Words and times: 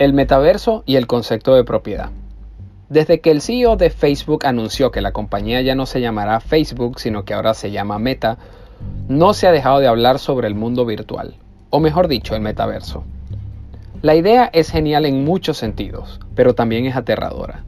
El 0.00 0.14
metaverso 0.14 0.82
y 0.86 0.96
el 0.96 1.06
concepto 1.06 1.54
de 1.54 1.62
propiedad. 1.62 2.08
Desde 2.88 3.20
que 3.20 3.30
el 3.30 3.42
CEO 3.42 3.76
de 3.76 3.90
Facebook 3.90 4.46
anunció 4.46 4.90
que 4.90 5.02
la 5.02 5.12
compañía 5.12 5.60
ya 5.60 5.74
no 5.74 5.84
se 5.84 6.00
llamará 6.00 6.40
Facebook, 6.40 6.98
sino 6.98 7.26
que 7.26 7.34
ahora 7.34 7.52
se 7.52 7.70
llama 7.70 7.98
Meta, 7.98 8.38
no 9.08 9.34
se 9.34 9.46
ha 9.46 9.52
dejado 9.52 9.78
de 9.78 9.88
hablar 9.88 10.18
sobre 10.18 10.48
el 10.48 10.54
mundo 10.54 10.86
virtual, 10.86 11.34
o 11.68 11.80
mejor 11.80 12.08
dicho, 12.08 12.34
el 12.34 12.40
metaverso. 12.40 13.04
La 14.00 14.14
idea 14.14 14.48
es 14.54 14.70
genial 14.70 15.04
en 15.04 15.22
muchos 15.22 15.58
sentidos, 15.58 16.18
pero 16.34 16.54
también 16.54 16.86
es 16.86 16.96
aterradora. 16.96 17.64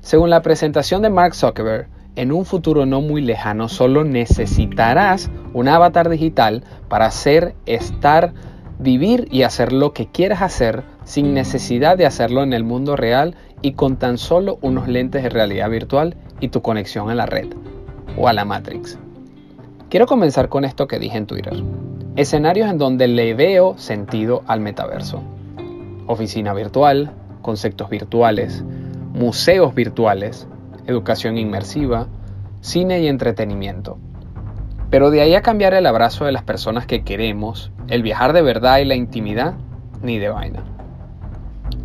Según 0.00 0.30
la 0.30 0.40
presentación 0.40 1.02
de 1.02 1.10
Mark 1.10 1.34
Zuckerberg, 1.34 1.88
en 2.16 2.32
un 2.32 2.46
futuro 2.46 2.86
no 2.86 3.02
muy 3.02 3.20
lejano 3.20 3.68
solo 3.68 4.04
necesitarás 4.04 5.30
un 5.52 5.68
avatar 5.68 6.08
digital 6.08 6.64
para 6.88 7.04
hacer, 7.04 7.54
estar, 7.66 8.32
vivir 8.78 9.28
y 9.30 9.42
hacer 9.42 9.74
lo 9.74 9.92
que 9.92 10.06
quieras 10.06 10.40
hacer 10.40 10.93
sin 11.04 11.34
necesidad 11.34 11.96
de 11.96 12.06
hacerlo 12.06 12.42
en 12.42 12.52
el 12.52 12.64
mundo 12.64 12.96
real 12.96 13.36
y 13.62 13.72
con 13.72 13.96
tan 13.96 14.18
solo 14.18 14.58
unos 14.62 14.88
lentes 14.88 15.22
de 15.22 15.28
realidad 15.28 15.70
virtual 15.70 16.16
y 16.40 16.48
tu 16.48 16.62
conexión 16.62 17.10
a 17.10 17.14
la 17.14 17.26
red 17.26 17.48
o 18.18 18.28
a 18.28 18.32
la 18.32 18.44
Matrix. 18.44 18.98
Quiero 19.90 20.06
comenzar 20.06 20.48
con 20.48 20.64
esto 20.64 20.88
que 20.88 20.98
dije 20.98 21.16
en 21.16 21.26
Twitter. 21.26 21.54
Escenarios 22.16 22.68
en 22.68 22.78
donde 22.78 23.06
le 23.06 23.34
veo 23.34 23.76
sentido 23.78 24.42
al 24.46 24.60
metaverso. 24.60 25.22
Oficina 26.06 26.52
virtual, 26.52 27.12
conceptos 27.42 27.90
virtuales, 27.90 28.64
museos 29.12 29.74
virtuales, 29.74 30.48
educación 30.86 31.38
inmersiva, 31.38 32.08
cine 32.60 33.00
y 33.00 33.08
entretenimiento. 33.08 33.98
Pero 34.90 35.10
de 35.10 35.20
ahí 35.20 35.34
a 35.34 35.42
cambiar 35.42 35.74
el 35.74 35.86
abrazo 35.86 36.24
de 36.24 36.32
las 36.32 36.42
personas 36.42 36.86
que 36.86 37.04
queremos, 37.04 37.70
el 37.88 38.02
viajar 38.02 38.32
de 38.32 38.42
verdad 38.42 38.78
y 38.78 38.84
la 38.84 38.94
intimidad, 38.94 39.54
ni 40.02 40.18
de 40.18 40.28
vaina. 40.28 40.73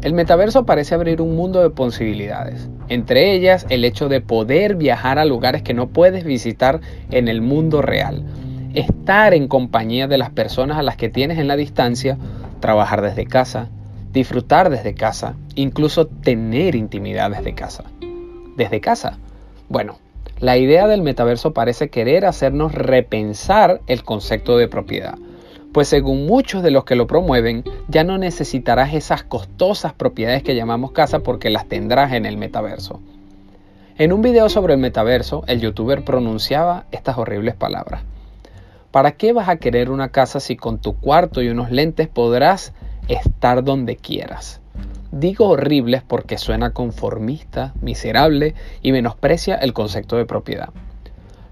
El 0.01 0.13
metaverso 0.13 0.65
parece 0.65 0.95
abrir 0.95 1.21
un 1.21 1.35
mundo 1.35 1.61
de 1.61 1.69
posibilidades, 1.69 2.69
entre 2.87 3.33
ellas 3.33 3.65
el 3.69 3.83
hecho 3.83 4.07
de 4.07 4.21
poder 4.21 4.75
viajar 4.75 5.19
a 5.19 5.25
lugares 5.25 5.61
que 5.61 5.73
no 5.73 5.89
puedes 5.89 6.23
visitar 6.23 6.79
en 7.11 7.27
el 7.27 7.41
mundo 7.41 7.81
real, 7.81 8.23
estar 8.73 9.33
en 9.33 9.49
compañía 9.49 10.07
de 10.07 10.17
las 10.17 10.29
personas 10.29 10.77
a 10.77 10.83
las 10.83 10.95
que 10.95 11.09
tienes 11.09 11.37
en 11.37 11.49
la 11.49 11.57
distancia, 11.57 12.17
trabajar 12.61 13.01
desde 13.01 13.25
casa, 13.25 13.67
disfrutar 14.13 14.69
desde 14.69 14.93
casa, 14.93 15.35
incluso 15.55 16.07
tener 16.07 16.75
intimidad 16.75 17.31
desde 17.31 17.53
casa. 17.53 17.83
¿Desde 18.55 18.79
casa? 18.79 19.17
Bueno, 19.67 19.99
la 20.39 20.57
idea 20.57 20.87
del 20.87 21.01
metaverso 21.01 21.53
parece 21.53 21.89
querer 21.89 22.25
hacernos 22.25 22.73
repensar 22.73 23.81
el 23.87 24.03
concepto 24.03 24.57
de 24.57 24.69
propiedad 24.69 25.17
pues 25.73 25.87
según 25.87 26.25
muchos 26.25 26.63
de 26.63 26.71
los 26.71 26.83
que 26.83 26.95
lo 26.95 27.07
promueven, 27.07 27.63
ya 27.87 28.03
no 28.03 28.17
necesitarás 28.17 28.93
esas 28.93 29.23
costosas 29.23 29.93
propiedades 29.93 30.43
que 30.43 30.55
llamamos 30.55 30.91
casa 30.91 31.19
porque 31.19 31.49
las 31.49 31.67
tendrás 31.67 32.13
en 32.13 32.25
el 32.25 32.37
metaverso. 32.37 32.99
En 33.97 34.13
un 34.13 34.21
video 34.21 34.49
sobre 34.49 34.73
el 34.73 34.79
metaverso, 34.79 35.43
el 35.47 35.61
youtuber 35.61 36.03
pronunciaba 36.03 36.85
estas 36.91 37.17
horribles 37.17 37.55
palabras. 37.55 38.03
¿Para 38.91 39.11
qué 39.11 39.33
vas 39.33 39.49
a 39.49 39.57
querer 39.57 39.91
una 39.91 40.09
casa 40.09 40.39
si 40.39 40.55
con 40.55 40.79
tu 40.79 40.95
cuarto 40.95 41.41
y 41.41 41.49
unos 41.49 41.69
lentes 41.69 42.07
podrás 42.07 42.73
estar 43.07 43.63
donde 43.63 43.97
quieras? 43.97 44.61
Digo 45.11 45.49
horribles 45.49 46.01
porque 46.01 46.37
suena 46.37 46.71
conformista, 46.71 47.73
miserable 47.81 48.55
y 48.81 48.91
menosprecia 48.91 49.55
el 49.55 49.73
concepto 49.73 50.17
de 50.17 50.25
propiedad. 50.25 50.69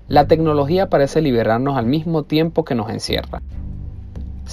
La 0.07 0.25
tecnología 0.25 0.89
parece 0.89 1.21
liberarnos 1.21 1.77
al 1.77 1.85
mismo 1.85 2.23
tiempo 2.23 2.63
que 2.63 2.75
nos 2.75 2.89
encierra. 2.89 3.41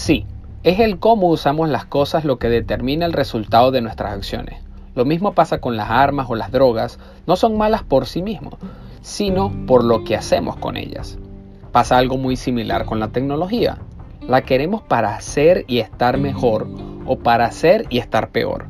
Sí, 0.04 0.26
es 0.64 0.80
el 0.80 0.98
cómo 0.98 1.28
usamos 1.28 1.70
las 1.70 1.86
cosas 1.86 2.26
lo 2.26 2.38
que 2.38 2.50
determina 2.50 3.06
el 3.06 3.14
resultado 3.14 3.70
de 3.70 3.80
nuestras 3.80 4.12
acciones. 4.12 4.62
Lo 4.94 5.06
mismo 5.06 5.32
pasa 5.32 5.62
con 5.62 5.78
las 5.78 5.88
armas 5.88 6.26
o 6.28 6.34
las 6.34 6.52
drogas, 6.52 6.98
no 7.26 7.36
son 7.36 7.56
malas 7.56 7.84
por 7.84 8.04
sí 8.04 8.20
mismos, 8.20 8.52
sino 9.00 9.50
por 9.66 9.82
lo 9.82 10.04
que 10.04 10.14
hacemos 10.14 10.56
con 10.56 10.76
ellas. 10.76 11.18
Pasa 11.72 11.96
algo 11.96 12.18
muy 12.18 12.36
similar 12.36 12.84
con 12.84 13.00
la 13.00 13.12
tecnología. 13.12 13.78
La 14.28 14.42
queremos 14.42 14.82
para 14.82 15.16
hacer 15.16 15.64
y 15.68 15.78
estar 15.78 16.18
mejor 16.18 16.68
o 17.06 17.16
para 17.20 17.46
hacer 17.46 17.86
y 17.88 17.96
estar 17.96 18.28
peor. 18.28 18.66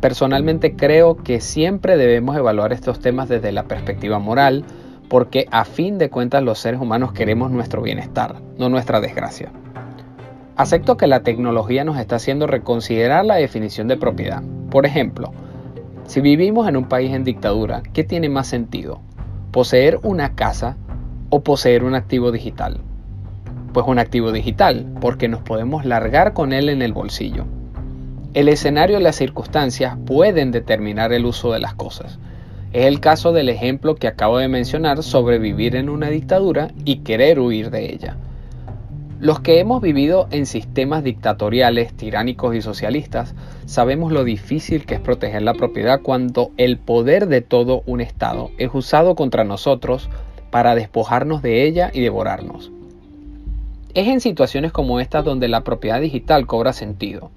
Personalmente 0.00 0.76
creo 0.76 1.16
que 1.16 1.42
siempre 1.42 1.98
debemos 1.98 2.38
evaluar 2.38 2.72
estos 2.72 3.00
temas 3.00 3.28
desde 3.28 3.52
la 3.52 3.64
perspectiva 3.64 4.18
moral, 4.18 4.64
porque 5.10 5.46
a 5.50 5.66
fin 5.66 5.98
de 5.98 6.08
cuentas 6.08 6.42
los 6.42 6.58
seres 6.58 6.80
humanos 6.80 7.12
queremos 7.12 7.50
nuestro 7.50 7.82
bienestar, 7.82 8.36
no 8.56 8.70
nuestra 8.70 9.02
desgracia. 9.02 9.52
Acepto 10.60 10.98
que 10.98 11.06
la 11.06 11.22
tecnología 11.22 11.84
nos 11.84 11.96
está 11.96 12.16
haciendo 12.16 12.46
reconsiderar 12.46 13.24
la 13.24 13.36
definición 13.36 13.88
de 13.88 13.96
propiedad. 13.96 14.42
Por 14.70 14.84
ejemplo, 14.84 15.32
si 16.04 16.20
vivimos 16.20 16.68
en 16.68 16.76
un 16.76 16.84
país 16.84 17.14
en 17.14 17.24
dictadura, 17.24 17.82
¿qué 17.94 18.04
tiene 18.04 18.28
más 18.28 18.48
sentido? 18.48 19.00
¿Poseer 19.52 19.98
una 20.02 20.34
casa 20.34 20.76
o 21.30 21.42
poseer 21.42 21.82
un 21.82 21.94
activo 21.94 22.30
digital? 22.30 22.82
Pues 23.72 23.86
un 23.88 23.98
activo 23.98 24.32
digital, 24.32 24.86
porque 25.00 25.28
nos 25.28 25.40
podemos 25.40 25.86
largar 25.86 26.34
con 26.34 26.52
él 26.52 26.68
en 26.68 26.82
el 26.82 26.92
bolsillo. 26.92 27.46
El 28.34 28.46
escenario 28.50 29.00
y 29.00 29.02
las 29.02 29.16
circunstancias 29.16 29.96
pueden 30.04 30.50
determinar 30.52 31.14
el 31.14 31.24
uso 31.24 31.52
de 31.52 31.60
las 31.60 31.72
cosas. 31.72 32.18
Es 32.74 32.84
el 32.84 33.00
caso 33.00 33.32
del 33.32 33.48
ejemplo 33.48 33.94
que 33.94 34.08
acabo 34.08 34.36
de 34.36 34.48
mencionar 34.48 35.02
sobre 35.04 35.38
vivir 35.38 35.74
en 35.74 35.88
una 35.88 36.10
dictadura 36.10 36.68
y 36.84 36.96
querer 36.96 37.40
huir 37.40 37.70
de 37.70 37.94
ella. 37.94 38.18
Los 39.20 39.40
que 39.40 39.60
hemos 39.60 39.82
vivido 39.82 40.28
en 40.30 40.46
sistemas 40.46 41.04
dictatoriales, 41.04 41.92
tiránicos 41.92 42.54
y 42.54 42.62
socialistas, 42.62 43.34
sabemos 43.66 44.12
lo 44.12 44.24
difícil 44.24 44.86
que 44.86 44.94
es 44.94 45.00
proteger 45.00 45.42
la 45.42 45.52
propiedad 45.52 46.00
cuando 46.00 46.52
el 46.56 46.78
poder 46.78 47.26
de 47.26 47.42
todo 47.42 47.82
un 47.84 48.00
Estado 48.00 48.50
es 48.56 48.70
usado 48.72 49.14
contra 49.14 49.44
nosotros 49.44 50.08
para 50.50 50.74
despojarnos 50.74 51.42
de 51.42 51.66
ella 51.66 51.90
y 51.92 52.00
devorarnos. 52.00 52.72
Es 53.92 54.08
en 54.08 54.22
situaciones 54.22 54.72
como 54.72 55.00
estas 55.00 55.22
donde 55.22 55.48
la 55.48 55.64
propiedad 55.64 56.00
digital 56.00 56.46
cobra 56.46 56.72
sentido, 56.72 57.30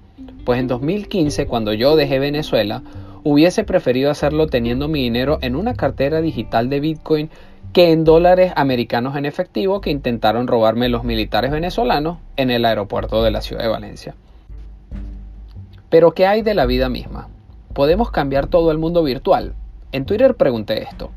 pues 0.46 0.60
en 0.60 0.68
2015, 0.68 1.46
cuando 1.46 1.74
yo 1.74 1.96
dejé 1.96 2.18
Venezuela, 2.18 2.82
hubiese 3.24 3.62
preferido 3.62 4.10
hacerlo 4.10 4.46
teniendo 4.46 4.88
mi 4.88 5.02
dinero 5.02 5.38
en 5.42 5.54
una 5.54 5.74
cartera 5.74 6.22
digital 6.22 6.70
de 6.70 6.80
Bitcoin 6.80 7.28
que 7.74 7.90
en 7.90 8.04
dólares 8.04 8.52
americanos 8.54 9.16
en 9.16 9.26
efectivo 9.26 9.80
que 9.80 9.90
intentaron 9.90 10.46
robarme 10.46 10.88
los 10.88 11.02
militares 11.02 11.50
venezolanos 11.50 12.18
en 12.36 12.52
el 12.52 12.64
aeropuerto 12.64 13.24
de 13.24 13.32
la 13.32 13.40
ciudad 13.40 13.64
de 13.64 13.68
Valencia. 13.68 14.14
Pero 15.90 16.12
¿qué 16.12 16.24
hay 16.28 16.42
de 16.42 16.54
la 16.54 16.66
vida 16.66 16.88
misma? 16.88 17.28
¿Podemos 17.72 18.12
cambiar 18.12 18.46
todo 18.46 18.70
el 18.70 18.78
mundo 18.78 19.02
virtual? 19.02 19.54
En 19.90 20.04
Twitter 20.04 20.36
pregunté 20.36 20.84
esto. 20.84 21.10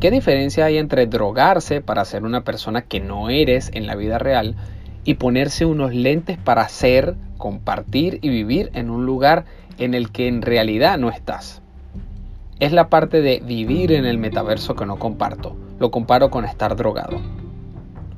¿Qué 0.00 0.10
diferencia 0.10 0.64
hay 0.64 0.78
entre 0.78 1.06
drogarse 1.06 1.82
para 1.82 2.06
ser 2.06 2.24
una 2.24 2.42
persona 2.42 2.80
que 2.80 3.00
no 3.00 3.28
eres 3.28 3.70
en 3.74 3.86
la 3.86 3.94
vida 3.94 4.18
real 4.18 4.56
y 5.04 5.14
ponerse 5.14 5.66
unos 5.66 5.94
lentes 5.94 6.38
para 6.38 6.66
ser, 6.70 7.16
compartir 7.36 8.18
y 8.22 8.30
vivir 8.30 8.70
en 8.72 8.88
un 8.88 9.04
lugar 9.04 9.44
en 9.76 9.92
el 9.92 10.10
que 10.10 10.26
en 10.26 10.40
realidad 10.40 10.96
no 10.96 11.10
estás? 11.10 11.61
Es 12.62 12.70
la 12.70 12.88
parte 12.88 13.22
de 13.22 13.42
vivir 13.44 13.90
en 13.90 14.06
el 14.06 14.18
metaverso 14.18 14.76
que 14.76 14.86
no 14.86 14.96
comparto 14.96 15.56
lo 15.80 15.90
comparo 15.90 16.30
con 16.30 16.44
estar 16.44 16.76
drogado. 16.76 17.20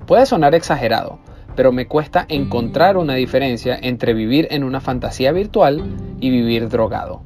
Puede 0.07 0.27
sonar 0.27 0.55
exagerado, 0.55 1.19
pero 1.57 1.73
me 1.73 1.87
cuesta 1.87 2.27
encontrar 2.29 2.99
una 2.99 3.15
diferencia 3.15 3.79
entre 3.81 4.13
vivir 4.13 4.47
en 4.51 4.63
una 4.63 4.83
fantasía 4.83 5.33
virtual 5.33 5.83
y 6.21 6.29
vivir 6.29 6.69
drogado. 6.69 7.23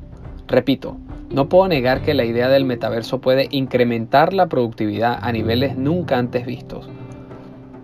Repito, 0.46 0.96
no 1.28 1.48
puedo 1.48 1.66
negar 1.66 2.02
que 2.02 2.14
la 2.14 2.24
idea 2.24 2.48
del 2.48 2.64
metaverso 2.64 3.20
puede 3.20 3.48
incrementar 3.50 4.32
la 4.32 4.46
productividad 4.46 5.18
a 5.20 5.32
niveles 5.32 5.76
nunca 5.76 6.18
antes 6.18 6.46
vistos. 6.46 6.88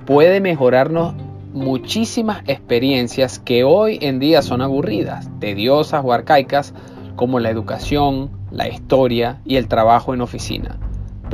Puede 0.07 0.41
mejorarnos 0.41 1.17
muchísimas 1.53 2.45
experiencias 2.47 3.41
que 3.41 3.65
hoy 3.65 3.99
en 4.01 4.21
día 4.21 4.43
son 4.43 4.63
aburridas, 4.63 5.29
tediosas 5.41 6.05
o 6.05 6.13
arcaicas, 6.13 6.73
como 7.17 7.41
la 7.41 7.51
educación, 7.51 8.31
la 8.51 8.69
historia 8.69 9.41
y 9.45 9.57
el 9.57 9.69
trabajo 9.69 10.15
en 10.15 10.21
oficina 10.21 10.79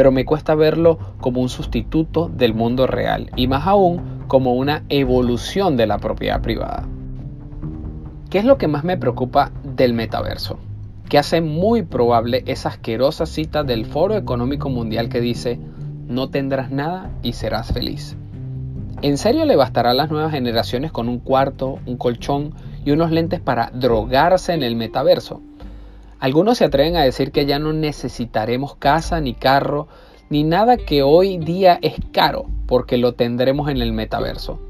pero 0.00 0.12
me 0.12 0.25
cuesta 0.25 0.55
verlo 0.55 0.99
como 1.21 1.41
un 1.41 1.49
sustituto 1.49 2.31
del 2.35 2.55
mundo 2.55 2.87
real 2.87 3.31
y 3.37 3.49
más 3.49 3.67
aún 3.67 4.25
como 4.29 4.55
una 4.55 4.85
evolución 4.88 5.77
de 5.77 5.87
la 5.87 5.99
propiedad 5.99 6.41
privada. 6.41 6.88
¿Qué 8.31 8.38
es 8.38 8.44
lo 8.44 8.59
que 8.59 8.69
más 8.69 8.85
me 8.85 8.97
preocupa 8.97 9.50
del 9.62 9.93
metaverso? 9.93 10.59
Que 11.09 11.19
hace 11.19 11.41
muy 11.41 11.83
probable 11.83 12.44
esa 12.47 12.69
asquerosa 12.69 13.26
cita 13.26 13.65
del 13.65 13.85
Foro 13.85 14.17
Económico 14.17 14.71
Mundial 14.71 15.09
que 15.09 15.21
dice, 15.21 15.59
no 16.06 16.31
tendrás 16.31 16.71
nada 16.71 17.11
y 17.23 17.33
serás 17.33 17.73
feliz. 17.73 18.17
¿En 19.03 19.19
serio 19.19 19.44
le 19.44 19.56
bastará 19.56 19.91
a 19.91 19.94
las 19.94 20.11
nuevas 20.11 20.31
generaciones 20.31 20.93
con 20.93 21.09
un 21.09 21.19
cuarto, 21.19 21.79
un 21.87 21.97
colchón 21.97 22.55
y 22.85 22.93
unos 22.93 23.11
lentes 23.11 23.41
para 23.41 23.71
drogarse 23.75 24.55
en 24.55 24.62
el 24.62 24.76
metaverso? 24.76 25.43
Algunos 26.20 26.58
se 26.58 26.67
atreven 26.67 26.96
a 26.96 27.02
decir 27.02 27.32
que 27.32 27.46
ya 27.46 27.58
no 27.58 27.72
necesitaremos 27.72 28.76
casa 28.76 29.22
ni 29.22 29.32
carro 29.32 29.88
ni 30.28 30.44
nada 30.44 30.76
que 30.76 31.02
hoy 31.02 31.38
día 31.38 31.78
es 31.81 31.94
caro 32.12 32.44
porque 32.67 32.99
lo 32.99 33.14
tendremos 33.14 33.70
en 33.70 33.78
el 33.78 33.93
metaverso. 33.94 34.61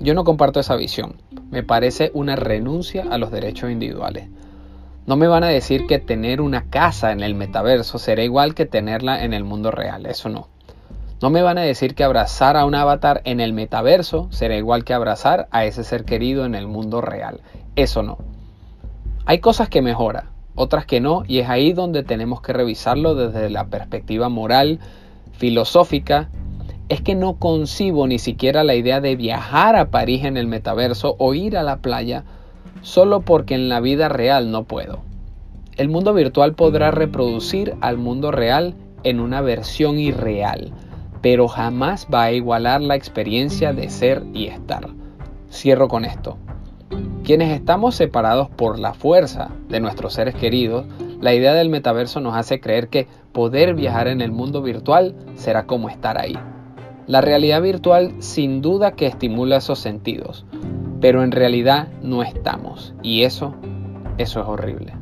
Yo 0.00 0.14
no 0.14 0.24
comparto 0.24 0.58
esa 0.58 0.74
visión. 0.74 1.16
Me 1.50 1.62
parece 1.62 2.10
una 2.14 2.34
renuncia 2.34 3.04
a 3.10 3.18
los 3.18 3.30
derechos 3.30 3.70
individuales. 3.70 4.28
No 5.06 5.16
me 5.16 5.28
van 5.28 5.44
a 5.44 5.48
decir 5.48 5.86
que 5.86 5.98
tener 5.98 6.40
una 6.40 6.70
casa 6.70 7.12
en 7.12 7.20
el 7.20 7.34
metaverso 7.34 7.98
será 7.98 8.24
igual 8.24 8.54
que 8.54 8.64
tenerla 8.64 9.22
en 9.22 9.34
el 9.34 9.44
mundo 9.44 9.70
real, 9.70 10.06
eso 10.06 10.30
no. 10.30 10.48
No 11.20 11.28
me 11.30 11.42
van 11.42 11.58
a 11.58 11.62
decir 11.62 11.94
que 11.94 12.04
abrazar 12.04 12.56
a 12.56 12.64
un 12.64 12.74
avatar 12.74 13.20
en 13.24 13.40
el 13.40 13.52
metaverso 13.52 14.28
será 14.32 14.56
igual 14.56 14.84
que 14.84 14.94
abrazar 14.94 15.46
a 15.50 15.64
ese 15.66 15.84
ser 15.84 16.04
querido 16.04 16.44
en 16.44 16.54
el 16.54 16.66
mundo 16.66 17.00
real, 17.02 17.42
eso 17.76 18.02
no. 18.02 18.18
Hay 19.26 19.38
cosas 19.38 19.68
que 19.68 19.80
mejora, 19.80 20.30
otras 20.56 20.86
que 20.86 21.00
no, 21.00 21.22
y 21.28 21.38
es 21.38 21.48
ahí 21.48 21.72
donde 21.72 22.02
tenemos 22.02 22.40
que 22.40 22.52
revisarlo 22.52 23.14
desde 23.14 23.48
la 23.50 23.66
perspectiva 23.66 24.28
moral, 24.28 24.80
filosófica. 25.32 26.30
Es 26.88 27.00
que 27.02 27.14
no 27.14 27.34
concibo 27.34 28.06
ni 28.06 28.18
siquiera 28.18 28.64
la 28.64 28.74
idea 28.74 29.00
de 29.00 29.16
viajar 29.16 29.76
a 29.76 29.90
París 29.90 30.24
en 30.24 30.36
el 30.36 30.46
metaverso 30.46 31.14
o 31.18 31.34
ir 31.34 31.56
a 31.56 31.62
la 31.62 31.78
playa 31.78 32.24
solo 32.82 33.20
porque 33.20 33.54
en 33.54 33.68
la 33.68 33.80
vida 33.80 34.08
real 34.08 34.50
no 34.50 34.64
puedo. 34.64 35.00
El 35.76 35.88
mundo 35.88 36.14
virtual 36.14 36.54
podrá 36.54 36.90
reproducir 36.90 37.74
al 37.80 37.98
mundo 37.98 38.30
real 38.30 38.74
en 39.02 39.20
una 39.20 39.42
versión 39.42 39.98
irreal, 39.98 40.72
pero 41.20 41.48
jamás 41.48 42.06
va 42.12 42.22
a 42.22 42.32
igualar 42.32 42.80
la 42.80 42.96
experiencia 42.96 43.72
de 43.72 43.90
ser 43.90 44.22
y 44.32 44.46
estar. 44.46 44.88
Cierro 45.50 45.88
con 45.88 46.04
esto. 46.04 46.38
Quienes 47.26 47.50
estamos 47.50 47.96
separados 47.96 48.48
por 48.50 48.78
la 48.78 48.94
fuerza 48.94 49.50
de 49.68 49.80
nuestros 49.80 50.14
seres 50.14 50.36
queridos, 50.36 50.86
la 51.20 51.34
idea 51.34 51.54
del 51.54 51.70
metaverso 51.70 52.20
nos 52.20 52.36
hace 52.36 52.60
creer 52.60 52.86
que 52.86 53.08
poder 53.32 53.74
viajar 53.74 54.06
en 54.06 54.20
el 54.20 54.30
mundo 54.30 54.62
virtual 54.62 55.16
será 55.34 55.66
como 55.66 55.88
estar 55.88 56.18
ahí. 56.18 56.38
La 57.08 57.20
realidad 57.20 57.60
virtual 57.62 58.14
sin 58.20 58.62
duda 58.62 58.92
que 58.92 59.06
estimula 59.06 59.56
esos 59.56 59.80
sentidos, 59.80 60.46
pero 61.00 61.24
en 61.24 61.32
realidad 61.32 61.88
no 62.00 62.22
estamos 62.22 62.94
y 63.02 63.24
eso, 63.24 63.56
eso 64.18 64.40
es 64.40 64.46
horrible. 64.46 64.92